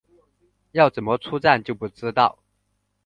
[0.71, 2.39] 要怎么出站就不知道